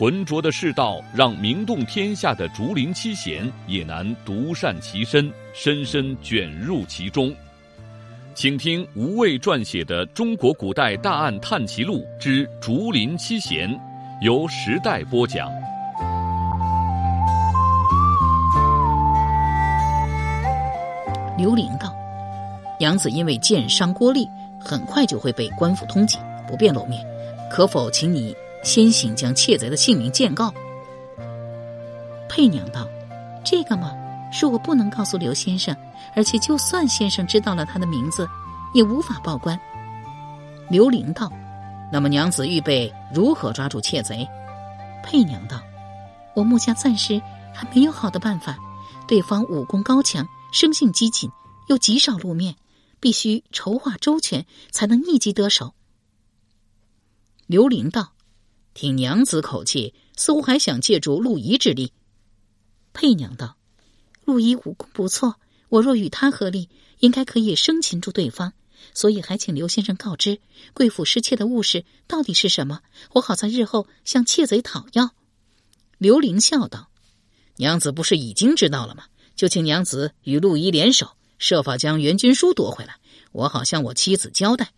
[0.00, 7.30] 浑浊的世道，让名动天下的竹林七贤也难独善其身，深深卷入其中。
[8.34, 13.68] 请听吴畏撰写的《中国古代大案探奇录之竹林七贤》，
[14.22, 15.50] 由时代播讲。
[21.36, 21.94] 刘伶道
[22.80, 24.26] ：“杨子因为剑伤郭丽，
[24.58, 26.16] 很快就会被官府通缉，
[26.48, 27.06] 不便露面，
[27.50, 30.52] 可否请你？”先行将窃贼的姓名见告。
[32.28, 32.86] 佩娘道
[33.44, 33.92] ：“这个嘛，
[34.32, 35.76] 是我不能告诉刘先生，
[36.14, 38.28] 而且就算先生知道了他的名字，
[38.72, 39.58] 也无法报官。”
[40.70, 41.32] 刘伶道
[41.90, 44.26] ：“那么娘子预备如何抓住窃贼？”
[45.02, 45.60] 佩娘道
[46.34, 47.20] ：“我目下暂时
[47.52, 48.56] 还没有好的办法，
[49.08, 51.30] 对方武功高强，生性机警，
[51.66, 52.54] 又极少露面，
[53.00, 55.74] 必须筹划周全，才能一击得手。”
[57.48, 58.12] 刘伶道。
[58.72, 61.92] 听娘子口气，似乎还想借助陆仪之力。
[62.92, 63.56] 佩娘道
[64.24, 65.36] ：“陆仪武功不错，
[65.68, 66.68] 我若与他合力，
[67.00, 68.52] 应该可以生擒住对方。
[68.94, 70.40] 所以还请刘先生告知
[70.72, 72.80] 贵府失窃的物事到底是什么，
[73.12, 75.14] 我好在日后向窃贼讨要。”
[75.98, 76.90] 刘玲笑道
[77.56, 79.04] ：“娘子不是已经知道了吗？
[79.36, 82.96] 就请娘子与陆仪联手，设法将袁军书夺回来，
[83.32, 84.72] 我好向我妻子交代。”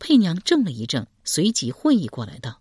[0.00, 2.60] 佩娘怔了一怔，随即会意过来道。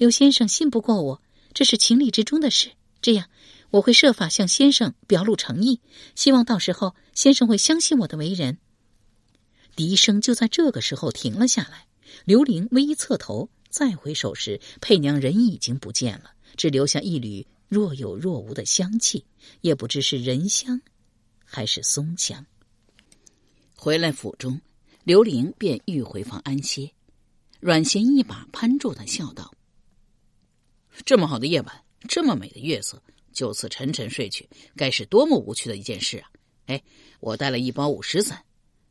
[0.00, 2.70] 刘先生信不过我，这是情理之中的事。
[3.02, 3.28] 这样，
[3.68, 5.82] 我会设法向先生表露诚意，
[6.14, 8.56] 希望到时候先生会相信我的为人。
[9.76, 11.86] 笛声就在这个时候停了下来。
[12.24, 19.26] 刘玲微一侧头，再回首时，佩娘人已经不见了，只留下一缕若有若无的香气，
[19.60, 20.80] 也不知是人香，
[21.44, 22.46] 还是松香。
[23.76, 24.62] 回来府中，
[25.04, 26.90] 刘玲便欲回房安歇，
[27.60, 29.52] 阮咸一把攀住他，笑道。
[31.10, 36.30] 这么好的夜晚，这么美的月色，就此沉沉睡去，该是多么无趣的一件事啊！
[36.66, 36.80] 哎，
[37.18, 38.44] 我带了一包五石散，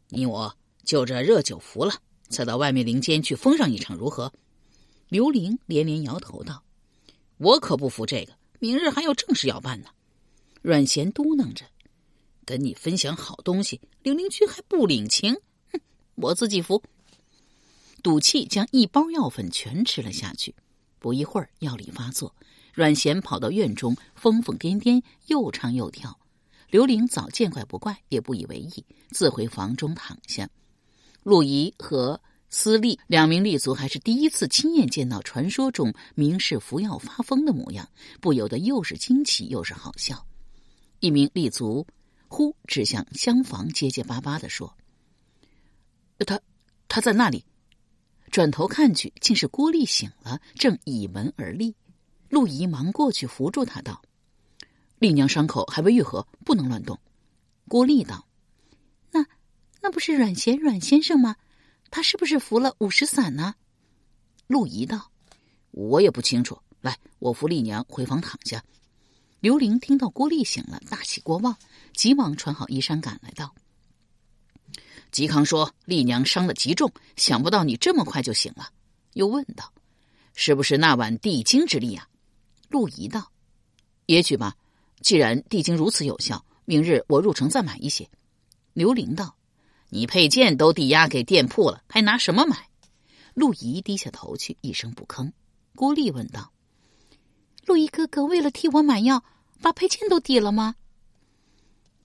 [0.09, 0.53] 你我
[0.83, 1.93] 就这热酒服了，
[2.27, 4.33] 再到外面林间去疯上一场，如何？
[5.07, 6.61] 刘玲连连摇头道
[7.39, 9.87] ：“我可不服这个，明日还有正事要办呢。”
[10.61, 11.63] 阮咸嘟囔着
[12.43, 15.33] ：“跟你分享好东西，刘玲居还不领情？
[15.71, 15.79] 哼，
[16.15, 16.83] 我自己服。”
[18.03, 20.53] 赌气将一包药粉全吃了下去。
[20.99, 22.35] 不一会儿，药力发作，
[22.73, 26.19] 阮咸跑到院中，疯疯癫癫，又唱又跳。
[26.69, 30.47] 刘玲早见怪不怪，也不以为意，自回房中躺下。
[31.23, 37.89] 陆仪和司隶两名吏卒还是第一次亲眼见到传说中名士服药发疯的模样，
[38.21, 40.25] 不由得又是惊奇又是好笑。
[40.99, 41.87] 一名吏卒
[42.27, 44.75] 忽指向厢房，结结巴巴的说
[46.25, 46.39] ：“他，
[46.87, 47.45] 他在那里。”
[48.29, 51.75] 转头看去，竟是郭丽醒了，正倚门而立。
[52.29, 54.01] 陆仪忙过去扶住他，道
[54.99, 56.99] ：“丽娘伤口还未愈合，不能乱动。”
[57.67, 58.25] 郭丽道
[59.11, 59.25] ：“那
[59.81, 61.35] 那不是阮贤阮先生吗？
[61.91, 63.55] 他是不是服了五石散呢？”
[64.47, 65.11] 陆仪道
[65.71, 66.57] ：“我也不清楚。
[66.81, 68.63] 来，我扶丽娘回房躺下。”
[69.41, 71.57] 刘玲听到郭丽醒了，大喜过望，
[71.93, 73.55] 急忙穿好衣衫赶来，道。
[75.11, 78.69] 嵇康说：“丽娘伤得极重，想不到你这么快就醒了。”
[79.13, 79.73] 又问道
[80.35, 82.07] ：“是不是那碗地精之力啊？”
[82.69, 83.31] 陆仪道
[84.05, 84.55] ：“也许吧。
[85.01, 88.07] 既然地精如此有效，明日我入城再买一些。”
[88.73, 89.35] 刘玲道
[89.89, 92.69] ：“你佩剑都抵押给店铺了，还拿什么买？”
[93.33, 95.31] 陆仪低下头去，一声不吭。
[95.75, 96.51] 郭丽问道
[97.65, 99.23] ：“陆仪哥哥为了替我买药，
[99.61, 100.75] 把佩剑都抵了吗？”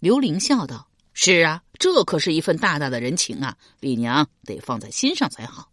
[0.00, 0.88] 刘玲笑道。
[1.17, 3.58] 是啊，这可是一份大大的人情啊！
[3.78, 5.70] 李娘得放在心上才好。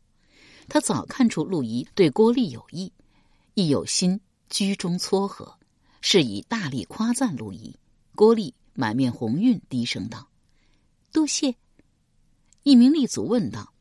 [0.67, 2.91] 他早看出陆仪对郭丽有意，
[3.53, 4.19] 亦有心
[4.49, 5.57] 居中撮合，
[6.01, 7.73] 是以大力夸赞陆仪。
[8.13, 10.27] 郭丽满面红晕，低声道
[11.13, 11.55] ：“多谢。”
[12.63, 13.71] 一名吏卒问道：“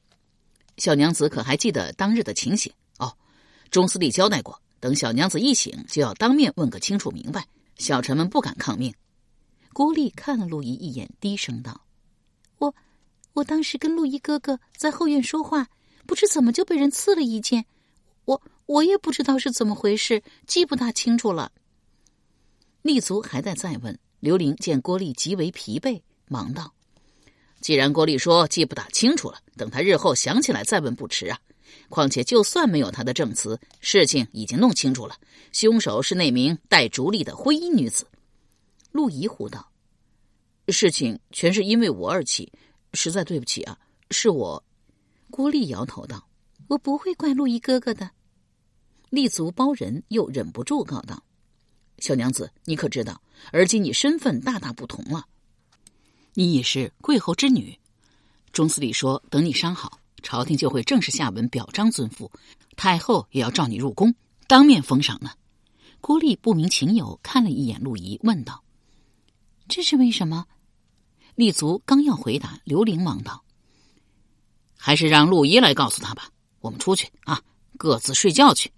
[0.79, 3.13] 小娘子可还记得当日的情形？”哦，
[3.73, 7.45] 钟司令交代过，等小娘子一醒，就要当面问个清楚明白。
[7.79, 8.95] 小臣们不敢抗命。
[9.73, 11.81] 郭丽看了陆仪一眼，低声道
[12.61, 12.75] ：“我，
[13.33, 15.67] 我当时跟陆仪哥哥在后院说话，
[16.07, 17.65] 不知怎么就被人刺了一剑，
[18.25, 21.51] 我我也不知道是怎么回事，记不大清楚了。”
[22.83, 26.73] 立足还在再问，刘玲见郭丽极为疲惫，忙道
[27.61, 31.39] ：“既然郭丽说记不大清楚了，等他日后想起来再问不迟啊。
[31.89, 35.17] 况且就算没有他的证词，事情已经弄清楚了，
[35.53, 38.07] 凶手是那名戴竹笠的灰衣女子。”
[38.93, 39.70] 陆仪呼道
[40.69, 42.53] ：“事情全是因为我而起，
[42.95, 43.79] 实在对不起啊，
[44.11, 44.63] 是我。”
[45.31, 46.29] 郭丽摇头道
[46.69, 48.11] ：“我不会怪陆毅哥哥的。”
[49.11, 51.23] 立足包人又忍不住告道
[51.99, 53.21] ：“小娘子，你可知道，
[53.53, 55.27] 而今你身份大大不同了。
[56.35, 57.79] 你已是贵侯之女，
[58.53, 62.31] 钟司礼说，等你伤好，朝廷就会正式下文表彰尊父，
[62.77, 64.15] 太后也要召你入宫，
[64.47, 65.31] 当面封赏呢。”
[66.01, 68.63] 郭丽不明情由，看了一眼陆仪，问道
[69.71, 70.45] ：“这是为什么？”
[71.37, 73.43] 立足刚要回答，刘玲忙道
[74.77, 76.29] ：“还是让陆仪来告诉他吧。
[76.61, 77.41] 我们出去啊，
[77.79, 78.71] 各自睡觉去。”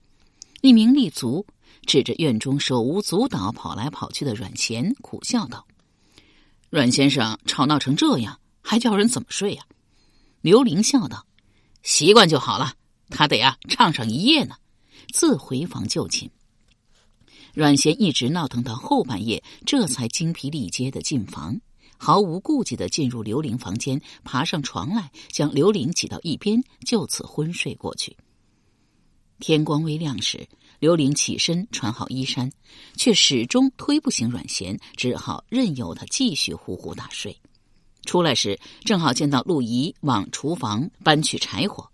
[0.63, 1.45] 一名立足
[1.87, 5.67] 指着院中手舞足蹈跑来跑去的阮贤，苦笑道
[6.71, 9.65] ：“阮先生吵闹成这样，还叫人怎么睡呀？”
[10.43, 11.27] 刘玲笑道
[11.83, 12.75] ：“习惯就好了。
[13.09, 14.55] 他得啊唱上一夜呢，
[15.13, 16.31] 自回房就寝。”
[17.53, 21.61] 阮贤一直闹腾到后半夜，这才精疲力竭的进房，
[21.99, 28.17] 毫无顾忌的进入刘玲房间，爬上床来，将刘玲挤到一边，就此昏睡过去。
[29.39, 32.51] 天光微亮时，刘玲起身穿好衣衫，
[32.97, 37.37] 却始终推不醒阮贤，只好任由他继续呼呼大睡。
[38.05, 41.89] 出来时，正好见到陆仪往厨房搬去柴火。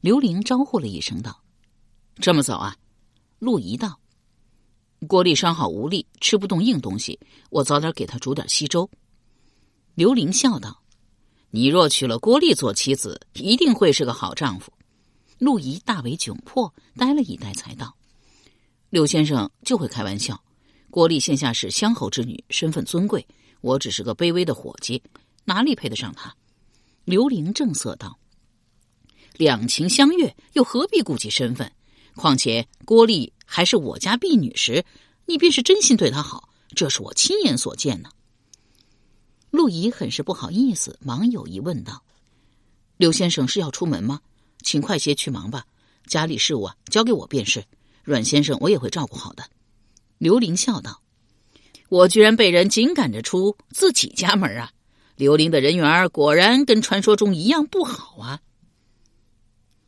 [0.00, 1.42] 刘玲招呼了一声道
[2.20, 2.76] ：“这么早啊？”
[3.38, 3.98] 陆仪道
[5.06, 7.18] ：“郭丽伤好无力，吃不动硬东西，
[7.50, 8.88] 我早点给他煮点稀粥。”
[9.94, 10.82] 刘玲笑道
[11.50, 14.72] ：“你若娶了郭丽做妻子，一定会是个好丈夫。”
[15.38, 17.94] 陆仪大为窘迫，呆了一呆，才道
[18.90, 20.40] ：“刘先生就会开玩笑。
[20.90, 23.26] 郭丽现下是乡侯之女，身份尊贵，
[23.60, 25.02] 我只是个卑微的伙计，
[25.44, 26.34] 哪里配得上她？”
[27.04, 28.18] 刘玲正色道
[29.36, 31.70] ：“两情相悦，又何必顾及身份？
[32.14, 34.84] 况且郭丽还是我家婢女时，
[35.26, 38.10] 你便是真心对她好，这是我亲眼所见呢。”
[39.50, 42.02] 陆仪很是不好意思，忙有疑问道
[42.96, 44.20] ：“刘先生是要出门吗？”
[44.62, 45.66] 请快些去忙吧，
[46.06, 47.62] 家里事务，交给我便是。
[48.02, 49.44] 阮先生，我也会照顾好的。
[50.16, 51.02] 刘玲笑道
[51.90, 54.72] ：“我居然被人紧赶着出自己家门啊！
[55.16, 58.40] 刘玲的人缘果然跟传说中一样不好啊。”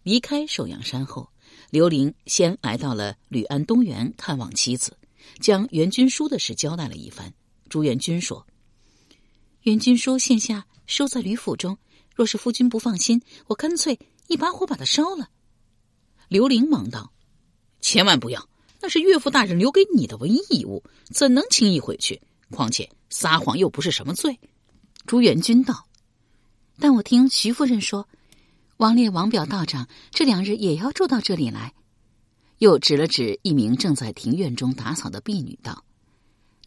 [0.05, 1.31] 离开寿阳山后，
[1.76, 4.96] 刘玲先来到了吕安东园看望妻子，
[5.40, 7.31] 将袁军书的事交代了一番。
[7.69, 8.46] 朱元军说
[9.61, 11.76] ：“袁军书现下收在吕府中，
[12.14, 15.28] 若是夫君不放心，我干脆……”一把火把它烧了，
[16.28, 17.12] 刘玲忙道
[17.82, 18.49] ：“千万不要，
[18.81, 20.82] 那是岳父大人留给你的唯一遗物，
[21.12, 22.23] 怎能轻易回去？
[22.50, 24.40] 况且撒谎又不是什么罪。”
[25.05, 25.87] 朱元军道
[26.81, 28.08] ：“但我听徐夫人说，
[28.78, 31.73] 王烈、王表道长这两日也要住到这里来。”
[32.58, 35.84] 又指了指一名正在庭院中打扫的婢女道：“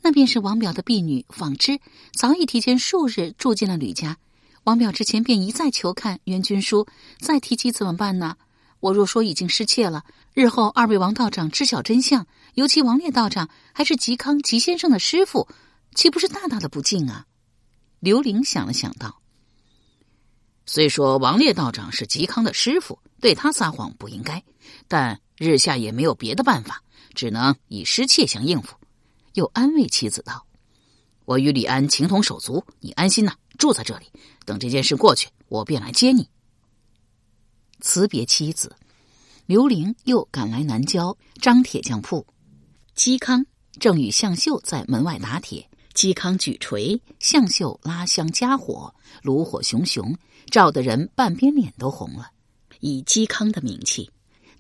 [0.02, 1.80] 那便是王表的婢女纺织，
[2.14, 4.18] 早已提前数日住进了吕家。”
[4.66, 6.86] 王表之前便一再求看袁军书，
[7.20, 8.38] 再提及怎么办呢？
[8.82, 10.04] 我若说已经失窃了，
[10.34, 15.48] 日后二位王道长知晓真相，尤其王烈道长还是吉康吉先生的师傅，
[15.96, 17.26] 岂不是大大的不敬啊？
[18.00, 19.22] 刘玲想了想道
[20.72, 24.44] ：“虽说王烈道长是嵇康的师傅，对他撒谎不应该，
[24.88, 26.84] 但日下也没有别的办法，
[27.16, 28.76] 只能以失窃相应付。”
[29.34, 30.46] 又安慰妻子道
[31.26, 34.06] ：“我与李安情同手足，你安心呐。”住在这里，
[34.46, 36.30] 等这件事过去，我便来接你。
[37.82, 38.76] 辞别妻子，
[39.48, 42.28] 刘玲又赶来南郊张铁匠铺。
[42.96, 43.44] 嵇康
[43.80, 45.68] 正与向秀在门外打铁，
[46.00, 50.16] 嵇康举锤，向秀拉香加火，炉火熊熊，
[50.50, 52.32] 照得人半边脸都红了。
[52.80, 54.10] 以嵇康的名气，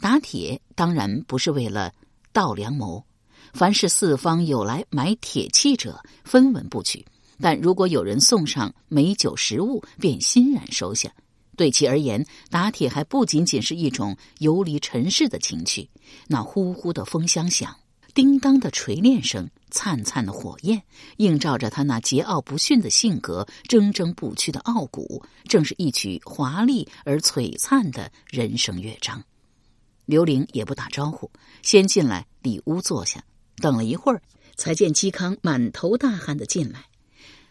[0.01, 1.93] 打铁当然不是为了
[2.33, 3.05] 盗良谋，
[3.53, 7.05] 凡是四方有来买铁器者，分文不取。
[7.39, 11.09] 但如果有人送上美酒食物，便欣然收下。
[11.55, 15.89] 对其而言，打铁还不仅仅是一种游离尘世的情趣。
[16.27, 17.73] 那呼呼的风箱响，
[18.13, 20.81] 叮当的锤炼声，灿灿的火焰，
[21.17, 29.23] 映照着他那桀骜不驯的性格，铮铮不屈的傲骨，正是一曲华丽而璀璨的人生乐章。
[30.05, 31.29] 刘玲也不打招呼，
[31.61, 33.23] 先进来里屋坐下，
[33.57, 34.21] 等了一会儿，
[34.55, 36.85] 才见嵇康满头大汗的进来。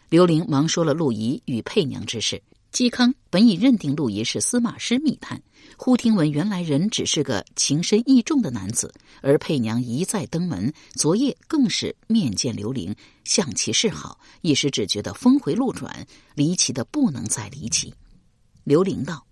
[0.09, 5.41] 刘玲忙说了陆仪与佩娘之事，嵇康本已认定陆仪是司马师密探，
[5.75, 17.93] 忽听闻原来人只是个情深意重的男子，而佩娘一再登门，昨夜更是面见刘伶，向其示好，一时只觉得峰回路转，离奇的不能再离奇。
[18.63, 19.25] 刘伶道：“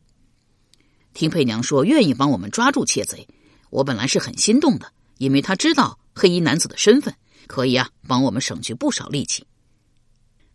[1.13, 3.27] 听佩娘说愿意帮我们抓住窃贼，
[3.69, 7.13] 我本来是很心动的，因为他知道黑衣男子的身份，
[7.45, 9.45] 可以啊帮我们省去不少力气。”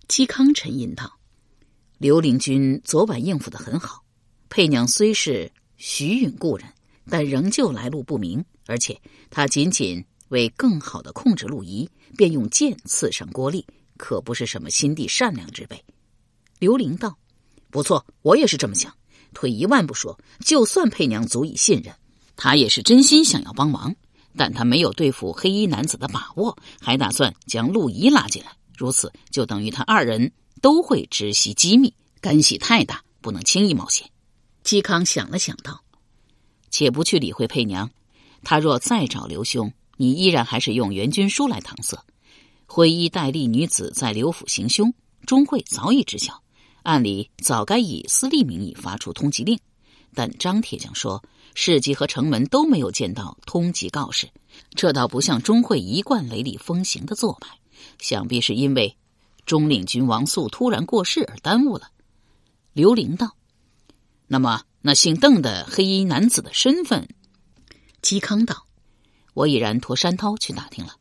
[0.09, 1.22] 嵇康沉吟道。
[2.03, 4.03] 刘灵君昨晚应付的很好，
[4.49, 6.67] 佩娘虽是徐允故人，
[7.09, 13.65] 但仍旧来路不明，而且他仅仅为更好的控制陆仪，便用剑刺伤郭丽，
[13.99, 15.81] 可不是什么心地善良之辈。
[16.59, 17.17] 刘伶道
[17.71, 18.93] ：“不错，我也是这么想。
[19.33, 21.95] 退一万步说，就算佩娘足以信任，
[22.35, 23.95] 他也是真心想要帮忙，
[24.37, 30.33] 但他没有对付黑衣男子的把握，还打算将陆仪拉进来，如此就等于他二人。”
[30.63, 34.09] 都会知悉机密，干系太大，不能轻易冒险。
[34.65, 35.83] 嵇康想了想道
[36.71, 37.91] ：“且不去理会佩娘，
[38.45, 41.99] 他若再找刘兄，你依然还是用援军书来搪塞。
[42.67, 44.95] 灰衣戴笠女子在刘府行凶，
[45.27, 46.41] 钟会早已知晓，
[46.85, 49.59] 按理早该以私利名义发出通缉令。
[50.15, 51.21] 但张铁匠说，
[51.57, 54.29] 市集和城门都没有见到通缉告示，
[54.77, 57.59] 这倒不像钟会一贯雷厉风行的做派，
[57.99, 58.97] 想必是因为。”
[59.45, 61.91] 中领军王素突然过世而耽误了。
[62.73, 63.37] 刘玲道
[64.29, 67.09] ：“那么那姓邓的黑衣男子的身份？”
[68.03, 68.67] 嵇康道
[69.35, 70.97] ：“我已然托山涛去打听了。”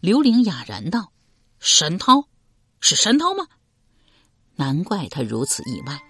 [0.00, 1.12] 刘玲哑然道
[1.58, 2.28] ：“山涛，
[2.80, 3.46] 是山涛吗？
[4.56, 6.00] 难怪他如此意外。”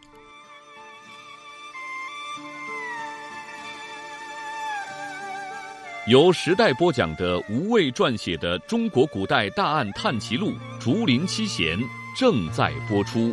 [6.08, 11.78] 由时代播讲的吴畏撰写的《中国古代大案探奇录·竹林七贤》
[12.18, 13.32] 正在播出。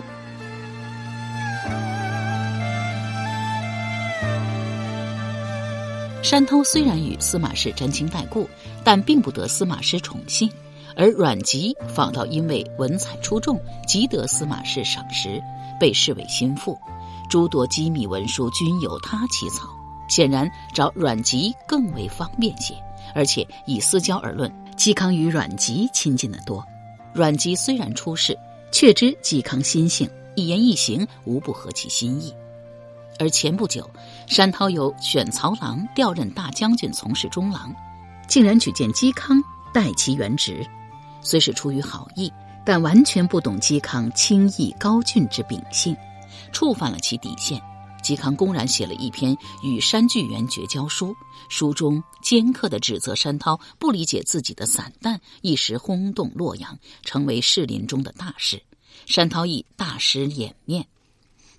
[6.21, 8.47] 山涛虽然与司马氏沾亲带故，
[8.83, 10.47] 但并不得司马师宠幸；
[10.95, 15.41] 而阮籍反倒因为文采出众，极得司马氏赏识，
[15.79, 16.77] 被视为心腹，
[17.31, 19.78] 诸多机密文书均由他起草。
[20.09, 22.73] 显然找阮籍更为方便些，
[23.15, 26.65] 而且以私交而论，嵇康与阮籍亲近的多。
[27.13, 28.37] 阮籍虽然出世，
[28.71, 32.33] 却知嵇康心性，一言一行无不合其心意。
[33.17, 33.89] 而前不久，
[34.27, 37.73] 山涛有选曹郎调任大将军，从事中郎，
[38.27, 39.41] 竟然举荐嵇康
[39.73, 40.65] 代其原职。
[41.21, 42.31] 虽是出于好意，
[42.63, 45.95] 但完全不懂嵇康清逸高峻之秉性，
[46.53, 47.61] 触犯了其底线。
[48.03, 51.15] 嵇康公然写了一篇与山巨源绝交书，
[51.49, 58.61] 书中尖刻的指责山涛不理解自己的散淡，一时轰动洛阳，成为士林中的大事。
[59.05, 60.87] 山涛亦大失颜面。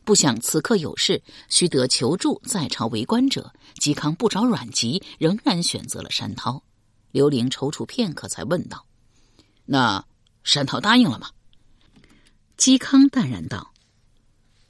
[0.02, 3.52] 不想此刻有事，须得求助在朝为官者。
[3.76, 6.62] 嵇康不着阮籍，仍然选择了山涛。
[7.12, 8.86] 刘伶踌躇片刻，才问道
[9.66, 10.04] ：“那
[10.42, 11.30] 山涛答应了吗？”
[12.58, 13.72] 嵇康淡然道：“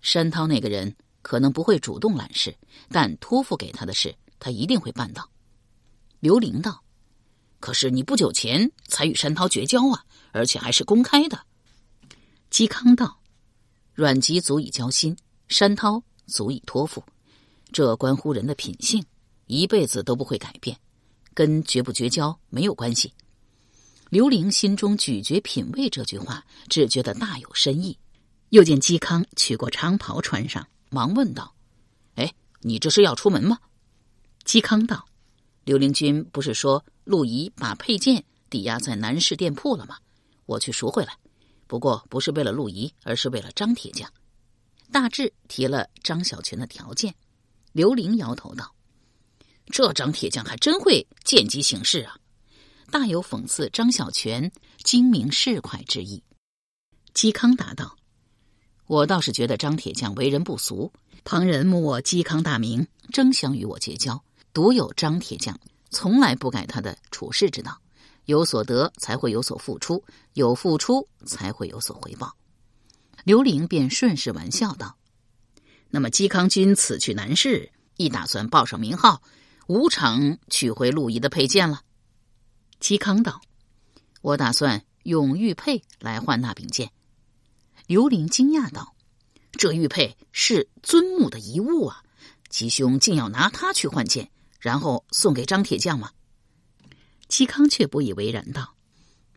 [0.02, 2.56] 山涛那个人。”可能不会主动揽事，
[2.88, 5.28] 但托付给他的事，他一定会办到。
[6.20, 6.82] 刘伶道
[7.60, 11.40] ：“可是你不久前才与山涛绝交啊，而且还是公开的。”
[12.50, 13.20] 嵇康道
[13.94, 15.16] ：“阮籍足以交心，
[15.48, 17.02] 山涛足以托付，
[17.72, 19.04] 这关乎人的品性，
[19.46, 20.76] 一辈子都不会改变，
[21.32, 23.12] 跟绝不绝交没有关系。”
[24.10, 27.96] 刘玲心中咀嚼品味这句话，只觉得大有深意。
[28.48, 30.66] 又见嵇康取过长袍穿上。
[30.90, 31.54] 忙问道
[32.16, 33.58] ：“哎，你这是要出门吗？”
[34.44, 35.06] 嵇康道
[35.64, 39.96] ：“刘灵君不是说陆仪把佩剑抵押在南市店铺了吗？
[40.46, 41.16] 我去赎回来。
[41.66, 44.12] 不过不是为了陆仪，而是为了张铁匠。”
[44.92, 47.14] 大致提了张小泉的条件。
[47.72, 48.74] 刘伶摇头道
[49.70, 52.18] ：“这张铁匠还真会见机行事啊！”
[52.90, 54.50] 大有讽刺张小泉
[54.82, 56.24] 精明市侩之意。
[57.14, 57.96] 嵇康答道。
[58.90, 60.92] 我倒是觉得张铁匠为人不俗，
[61.22, 64.20] 旁人慕我嵇康大名，争相与我结交，
[64.52, 65.56] 独有张铁匠
[65.90, 67.80] 从来不改他的处世之道。
[68.24, 72.34] 有所得才会有所付出，有付出才会有所回报。
[73.22, 74.96] 刘伶便顺势玩笑道
[75.90, 79.22] ：“那么嵇康君此去南市，亦打算报上名号，
[79.68, 81.82] 无偿取回陆仪的佩剑了？”
[82.82, 83.40] 嵇康道
[84.20, 86.90] ：“我打算用玉佩来换那柄剑。”
[87.90, 88.94] 刘玲惊讶道
[89.58, 92.04] ：“这玉佩是尊母的遗物啊，
[92.48, 94.30] 吉兄竟要拿它去换剑，
[94.60, 96.12] 然后送给张铁匠吗？”
[97.28, 98.76] 嵇康却不以为然道：“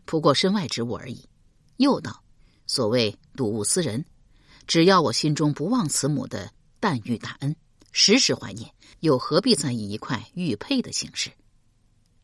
[0.06, 1.28] 不过身外之物而已。”
[1.78, 2.22] 又道
[2.68, 4.04] ：“所谓睹物思人，
[4.68, 7.56] 只要我心中不忘慈母的淡玉大恩，
[7.90, 11.28] 时时怀念，又何必在意一块玉佩的形式？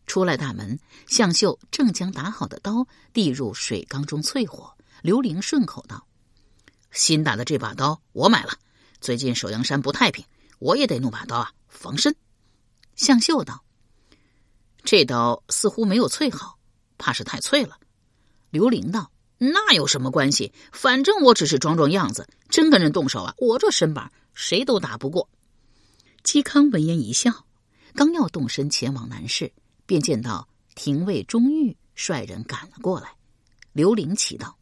[0.06, 4.72] 出来大门，向秀正将打好的刀递入水缸中淬火。
[5.02, 6.06] 刘玲顺口道
[6.90, 8.52] ：“新打的这把刀我买了。
[9.00, 10.24] 最近首阳山不太平，
[10.58, 12.14] 我也得弄把刀啊，防身。”
[12.96, 13.64] 向秀道
[14.84, 16.58] ：“这刀似乎没有淬好，
[16.98, 17.78] 怕是太脆了。”
[18.50, 20.52] 刘玲道：“那有什么关系？
[20.72, 25.28] 反正我只是装装样子，真跟人动手啊，我这身板谁都打不过。”
[26.24, 27.46] 嵇康闻言一笑，
[27.94, 29.52] 刚要动身前往南市。
[29.86, 33.16] 便见到廷尉钟玉率人赶了过来，
[33.72, 34.56] 刘玲奇道：“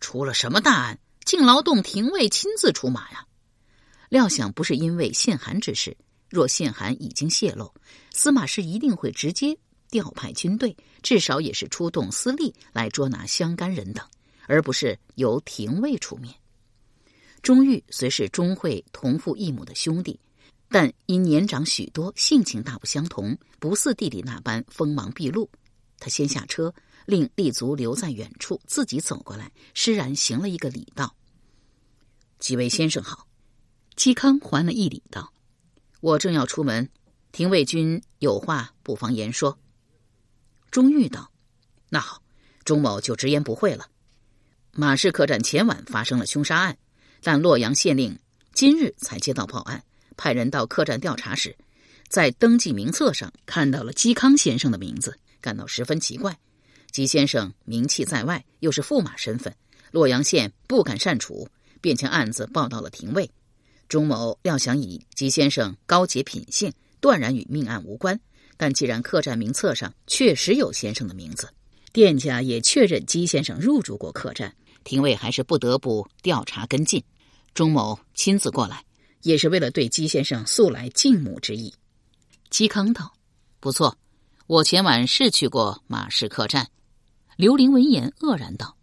[0.00, 3.26] 出了什么大案，竟劳动廷尉亲自出马呀？”
[4.10, 5.96] 料想不是因为限韩之事，
[6.28, 7.72] 若限韩已经泄露，
[8.12, 9.56] 司马氏一定会直接
[9.90, 14.06] 调派军队，至少也是出动私力来捉拿相干人等，
[14.46, 16.34] 而不是由廷尉出面。
[17.42, 20.18] 钟玉虽是钟会同父异母的兄弟。
[20.70, 25.48] 但因年长许多，性情大不相同，不似弟弟那般锋芒毕露。
[26.00, 26.74] 他先下车，
[27.06, 31.14] 令立足留在远处，自己走过来，施然行了一个礼，道
[32.38, 33.26] ：“几位先生好。”
[33.96, 35.32] 嵇康还了一礼，道
[36.00, 36.88] ：“我正要出门，
[37.30, 39.58] 廷尉君有话不妨言说。”
[40.70, 41.30] 钟玉道
[41.90, 42.22] ：“那好，
[42.64, 43.88] 钟某就直言不讳了。
[44.72, 46.76] 马氏客栈前晚发生了凶杀案，
[47.22, 48.18] 但洛阳县令
[48.52, 49.84] 今日才接到报案。”
[50.16, 51.56] 派人到客栈调查时，
[52.08, 56.38] 在登记名册上看到了嵇康先生的名字，感到十分奇怪。
[56.94, 59.52] 嵇先生名气在外，又是驸马身份，
[59.90, 61.48] 洛阳县不敢擅处，
[61.80, 63.28] 便将案子报到了廷尉。
[63.88, 68.20] 钟某料想以嵇先生高洁品性，断然与命案无关。
[68.56, 71.50] 但既然客栈名册上确实有先生的名字，
[71.92, 77.02] 店家也确认嵇先生入住过客栈，廷尉还是不得不调查跟进。
[77.54, 78.84] 钟某亲自过来。
[79.22, 81.72] 也是为了对姬先生素来敬慕之意。
[82.50, 83.14] 嵇康道
[83.58, 83.96] ：“不错，
[84.46, 86.68] 我前晚是去过马氏客栈。”
[87.36, 88.76] 刘玲闻言愕然道：“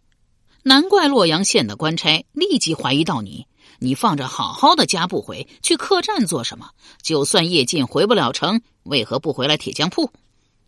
[0.62, 3.46] 难怪洛阳县的官差立即怀疑到你。
[3.78, 6.70] 你放着好好的家不回去客栈做什么？
[7.02, 10.12] 就算夜尽回不了城，为何不回来铁匠铺？”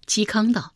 [0.06, 0.72] 嵇康道：“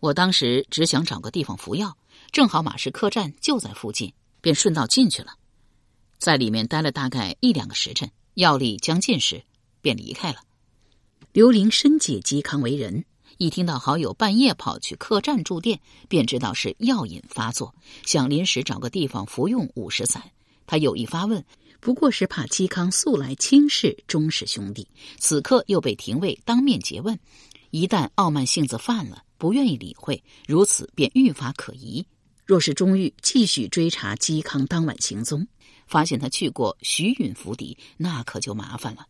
[0.00, 1.96] 我当时只想找个地方服药，
[2.30, 5.34] 正好马氏客栈就在附近，便顺道进去了。”
[6.18, 9.42] 在里面待了大概一两个时辰，药力将尽时，
[9.80, 10.40] 便离开了。
[11.32, 13.04] 刘玲深解嵇康为人，
[13.38, 20.22] 一听到好友半夜跑去客栈住店，便知道是药瘾发作，想临时找个地方服用五十散。
[20.66, 21.44] 他有意发问，
[21.78, 27.18] 不过是怕嵇康素来轻视钟氏兄弟，此刻又被廷尉当面诘问，
[27.70, 32.06] 一旦傲慢性子犯了，不愿意理会，如此便愈发可疑。
[32.46, 35.46] 若是钟玉继续追查嵇康当晚行踪，
[35.86, 39.06] 发现他去过徐允府邸，那可就麻烦了。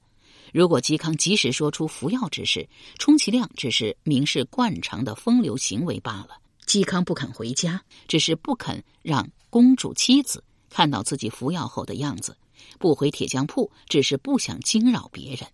[0.57, 2.67] 如果嵇康及时说出服药之事，
[2.99, 6.39] 充其量只是明示惯常的风流行为罢了。
[6.67, 12.33] 嵇康不肯回家，只是不肯让公主妻子看到自己服药后的样子；
[12.79, 15.47] 不回铁匠铺，只是不想惊扰别人。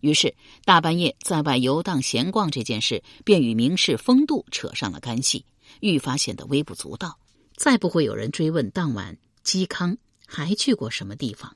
[0.00, 0.34] 于是
[0.64, 5.44] 大半夜在外游荡闲逛这件事，便与明示风度扯上了干系。
[5.78, 7.16] 愈发显得微不足道，
[7.54, 11.54] 再不会有人追问当晚嵇康还去过什么地方。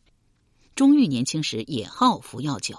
[0.74, 2.76] 钟玉年轻时也好服药酒，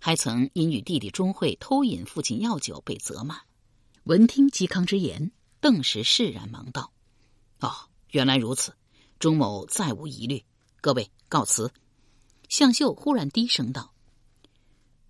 [0.00, 3.40] 还曾因与弟弟钟会偷饮父亲药酒被责骂。
[4.04, 6.92] 闻听嵇康之言，顿时释然，忙道
[7.60, 7.72] ：“哦，
[8.10, 8.74] 原来如此，
[9.18, 10.44] 钟某再无疑虑。
[10.82, 11.72] 各位告辞。”
[12.50, 13.94] 向秀忽然低声道：“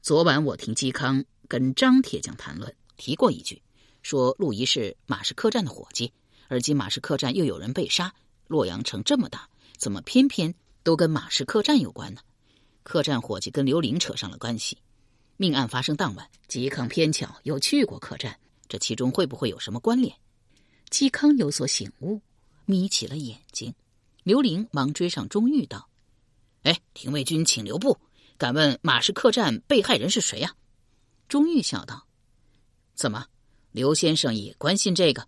[0.01, 3.61] 昨晚我听嵇康跟张铁匠谈论，提过一句。”
[4.03, 6.13] 说陆仪是马氏客栈的伙计，
[6.47, 8.15] 而今马氏客栈又有人被杀，
[8.47, 12.21] 洛阳城这么大，怎么偏偏都跟马氏客栈有关呢？
[12.83, 14.79] 客栈伙计跟刘玲扯上了关系。
[15.37, 18.37] 命案发生当晚，嵇康偏巧又去过客栈，
[18.69, 20.15] 这其中会不会有什么关联？
[20.91, 22.21] 嵇康有所醒悟，
[22.65, 23.75] 眯起了眼睛。
[24.23, 25.89] 刘玲忙追上钟玉道
[26.63, 27.99] ：“哎，廷尉君，请留步。
[28.37, 30.55] 敢问马氏客栈被害人是谁呀？”
[31.29, 32.07] 钟玉笑道
[32.95, 33.27] ：“怎么？”
[33.73, 35.27] 刘先生也关心这个，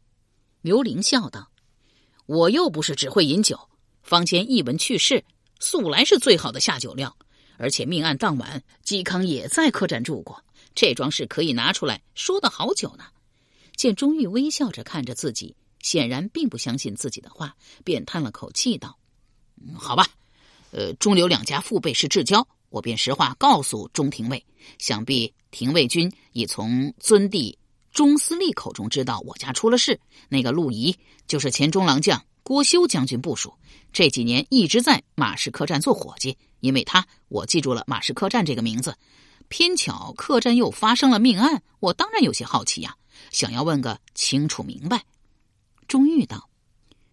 [0.61, 1.51] 刘玲笑道
[2.27, 3.59] ：“我又不是只会饮酒，
[4.03, 5.25] 坊间一闻去世，
[5.61, 7.17] 素来是最好的下酒料。
[7.57, 10.43] 而且命案当晚，嵇康也在客栈住过，
[10.75, 13.05] 这桩事可以拿出来说的好久呢。”
[13.77, 18.99] 见钟玉微笑着看着自己，显然并不相信自己的话，便叹了口气道
[19.75, 20.07] ：“好吧，
[20.73, 24.45] 呃，钟刘两家父辈是至交，我便实话告诉钟廷尉，
[24.79, 27.57] 想必廷尉君已从尊帝。”
[27.93, 30.97] 钟司隶口中知道我家出了事，那个陆仪
[31.29, 33.55] 就是前中郎将郭修将军部署，
[33.91, 36.37] 这几年一直在马氏客栈做伙计。
[36.61, 38.97] 因为他，我记住了马氏客栈这个名字。
[39.49, 42.97] 偏巧客栈又发生了命案，我当然有些好奇呀，
[43.31, 45.05] 想要问个清楚明白。
[45.89, 46.49] 钟玉道：“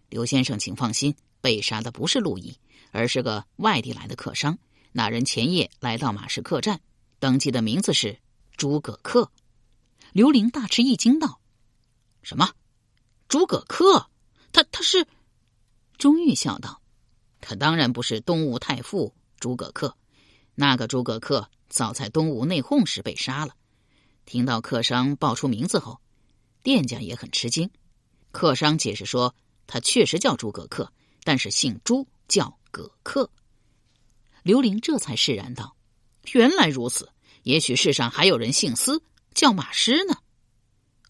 [0.08, 2.56] 刘先生，请放心，被杀的不是陆毅，
[2.90, 4.58] 而是个外地来的客商。
[4.92, 6.80] 那人前夜来到马氏客栈，
[7.18, 8.18] 登记的名字是
[8.56, 9.28] 诸葛恪。”
[10.12, 11.40] 刘玲大吃一惊道
[12.22, 12.50] ：“什么？
[13.28, 14.06] 诸葛恪？
[14.52, 15.06] 他他是？”
[16.02, 16.82] 钟玉笑道
[17.40, 19.92] ：“他当然不是东吴太傅。”诸葛恪，
[20.56, 23.54] 那个诸葛恪早在东吴内讧时被杀了。
[24.26, 26.00] 听到客商报出名字后，
[26.60, 27.70] 店家也很吃惊。
[28.32, 29.32] 客商解释说，
[29.68, 30.88] 他确实叫诸葛恪，
[31.22, 33.28] 但是姓朱，叫葛恪。
[34.42, 35.76] 刘玲这才释然道
[36.34, 37.08] ：“原来如此，
[37.44, 39.00] 也许世上还有人姓司，
[39.34, 40.16] 叫马师呢。”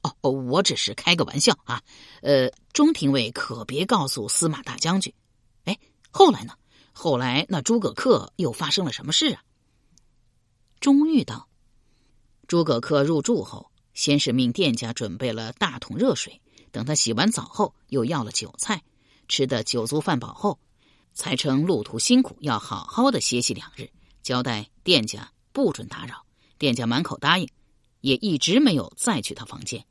[0.02, 1.82] 哦，我只是开个玩笑啊。
[2.20, 5.12] 呃，钟廷尉可别告诉司马大将军。
[5.64, 5.78] 哎，
[6.10, 6.54] 后来呢？
[6.92, 9.42] 后来，那诸葛恪又发生了什么事啊？
[10.78, 11.48] 钟玉道
[12.46, 18.82] ：“诸葛恪入住后，先是命店家准备了大桶热水，等他洗完澡后，又要了酒菜，
[19.26, 20.58] 吃的酒足饭饱后，
[21.14, 23.88] 才称路途辛苦，要好好的歇息两日，
[24.22, 26.26] 交代店家不准打扰。
[26.58, 27.48] 店家满口答应，
[28.02, 29.84] 也一直没有再去他房间。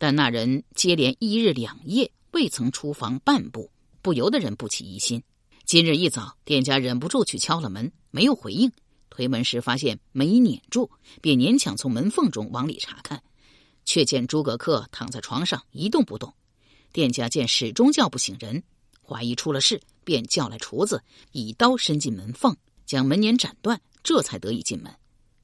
[0.00, 5.22] 但那人接连一日两夜未曾出房半步，不由得人不起疑心。”
[5.66, 8.72] 今日一早，店家忍不住去敲了门，没有回应。
[9.10, 13.22] 推门时发现没撵住，便勉强从门缝中往里查看，
[13.84, 16.32] 却见诸葛恪躺在床上一动不动。
[16.92, 18.62] 店家见始终叫不醒人，
[19.02, 24.90] 怀疑出了事，便叫来厨子，以刀伸进门缝，将门帘斩断，这才得以进门。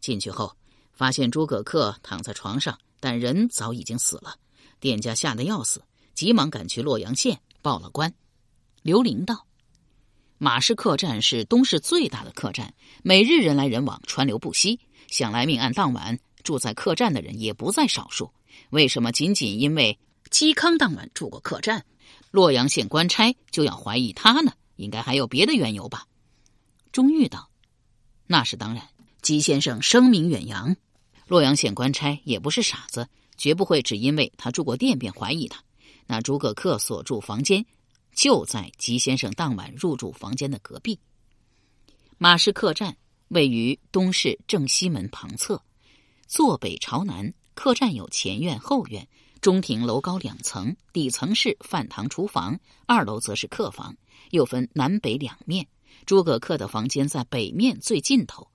[0.01, 0.57] 进去后，
[0.95, 4.35] 发现诸葛恪躺在床上，但人早已经死了。
[4.81, 5.83] 店家吓得要死，
[6.15, 8.12] 急忙赶去洛阳县报了官。
[8.83, 9.47] 刘玲道。
[10.39, 14.81] 马氏客栈是东市最大的客栈，每日人来人往，川流不息。
[15.09, 18.31] 想来命案当晚住在客栈的人也不在少数。
[18.71, 19.99] 为什么仅仅因为
[20.31, 21.87] 嵇康当晚住过客栈，
[22.31, 24.53] 洛阳县官差就要怀疑他呢？
[24.77, 26.07] 应该还有别的缘由吧？
[26.93, 27.49] 钟玉道
[28.27, 28.87] ：“那是当然，
[29.23, 30.77] 嵇先生声名远扬，
[31.27, 35.62] 洛阳县官差也不是傻子，绝不会只因为他住过店便怀疑他。
[36.07, 37.64] 那诸葛恪所住房间。”
[38.16, 40.99] 就在吉先生当晚入住房间的隔壁。
[42.16, 42.96] 马氏客栈
[43.29, 45.62] 位于东市正西门旁侧，
[46.27, 47.35] 坐北朝南。
[47.53, 49.07] 客栈有前院、后院，
[49.42, 53.94] 中庭楼高两层，底层是饭堂、厨房，二楼则是客房，
[54.31, 55.68] 又分南北两面。
[56.07, 58.49] 诸葛恪的房间在北面最尽头。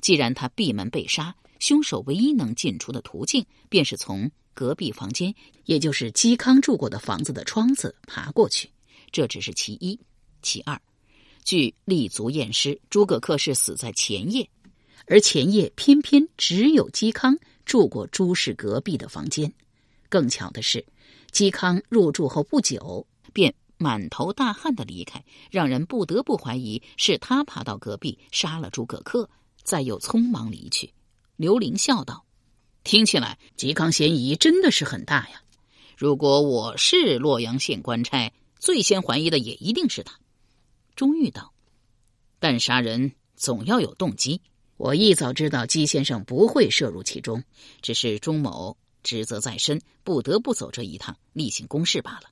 [0.00, 5.32] 既然他闭门被杀，凶手唯一能进出的途径，便是从隔壁房间，
[5.64, 8.68] 也就是嵇康住过的房子的窗子爬过去。
[9.12, 9.96] 这只是其一，
[10.42, 10.76] 其二，
[11.44, 14.50] 据立足验尸，诸葛恪是死在前夜，
[15.06, 19.52] 而前夜偏偏只有嵇康住过朱氏隔壁的房间。
[20.08, 20.84] 更巧的是，
[21.30, 29.28] 嵇康入住后不久便满头大汗的离开，让人不得不怀疑是他爬到隔壁杀了诸葛恪，
[29.62, 30.92] 再又匆忙离去。
[31.36, 32.24] 刘玲笑道
[32.84, 35.42] ：“听起来嵇康嫌疑真的是很大呀！
[35.96, 40.20] 如果我是洛阳县官差。”最先怀疑的也一定是他，
[40.94, 41.52] 钟玉道。
[42.38, 44.40] 但杀人总要有动机，
[44.76, 47.42] 我一早知道姬先生不会涉入其中，
[47.80, 52.30] 只是钟某职责在身，不得不走这一趟，例行公事罢了。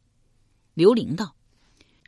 [0.75, 1.35] 刘玲道：“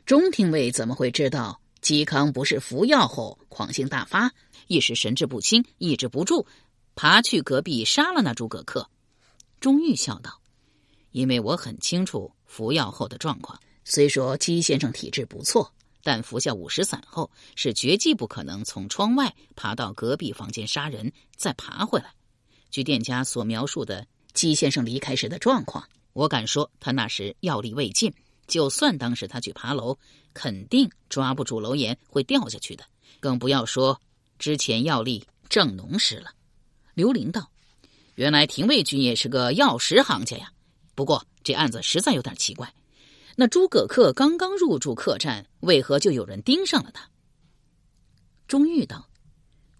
[0.07, 4.31] 钟廷尉怎么会知道嵇康不是服药后狂性大发，
[4.67, 6.47] 一时神志不清，抑制不住，
[6.95, 8.85] 爬去隔壁杀了那诸葛恪？”
[9.59, 10.41] 钟玉笑道
[11.11, 22.13] ：“因为我很清楚服药后的状况。”虽说姬先生体质不错，但服下五石散后是绝技不可能从窗外爬到隔壁房间杀人，再爬回来。
[22.71, 28.13] 据店家所描述的姬先生离开时的状况，我敢说他那时药力未尽。
[28.47, 29.97] 就算当时他去爬楼，
[30.33, 32.85] 肯定抓不住楼檐会掉下去的，
[33.19, 33.99] 更不要说
[34.39, 36.31] 之前药力正浓时了。
[36.93, 37.51] 刘林道
[38.15, 40.51] ：“原来廷尉君也是个药石行家呀。
[40.95, 42.73] 不过这案子实在有点奇怪。”
[43.35, 47.09] 那诸葛恪刚刚入住客栈，为何就有人盯上了他？
[48.47, 49.09] 钟玉道：“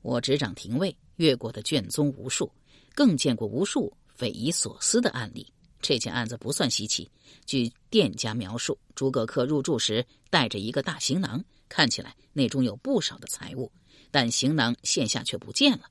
[0.02, 2.52] 我执掌廷尉，阅过的卷宗无数，
[2.95, 5.45] 更见过无数匪夷所思的案例。
[5.82, 7.08] 这件案子不算稀奇。
[7.45, 13.71] 据店家描述，诸葛恪入住时带着一个大行囊，看起来内中有不少的财物，
[14.10, 15.84] 但行囊现下却不见了，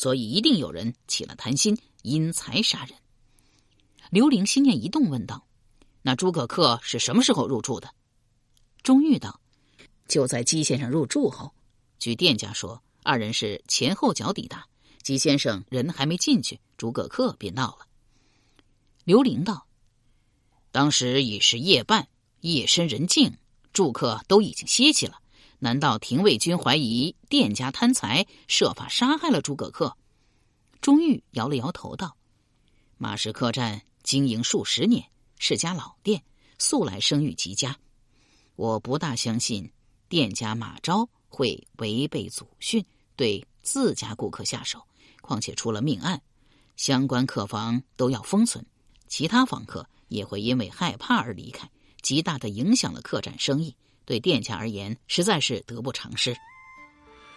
[0.00, 2.96] 所以一定有人起了贪心，因财杀人。”
[4.10, 5.44] 刘玲心念一动，问道。
[6.00, 7.90] 那诸葛恪是什么时候入住的？
[8.82, 9.42] 钟玉道
[10.08, 11.52] ：“就在姬先生入住后，
[11.98, 14.66] 据店家说，二人是前后脚抵达。
[15.02, 17.86] 姬先生人还没进去，诸葛恪便到了。”
[19.04, 19.66] 刘玲道
[20.72, 22.08] ：“当时已是夜半，
[22.40, 23.36] 夜深人静，
[23.74, 25.19] 住客都已经歇息了。
[25.60, 29.94] 难道廷尉军怀疑店家贪财，设法杀害了诸葛恪？”
[30.82, 32.16] 钟玉摇了摇头道
[32.98, 35.04] ：“马氏客栈经营数十年，
[35.38, 36.22] 是家老店，
[36.58, 37.78] 素来声誉极佳。
[38.56, 39.70] 我不大相信
[40.08, 44.82] 店家马昭会违背祖训，对自家顾客下手。
[45.20, 46.20] 况且出了命案，
[46.76, 48.64] 相关客房都要封存，
[49.06, 51.70] 其他访客也会因为害怕而离开，
[52.00, 53.76] 极大的影响了客栈生意。
[54.10, 56.34] 对殿下而言实在是得不偿失。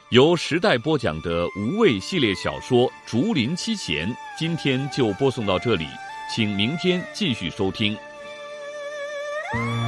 [0.09, 5.85] 由时代播讲的无畏系列小说竹林七贤今天就播送到这里
[6.33, 7.95] 请明天继续收听。
[9.55, 9.82] 嗯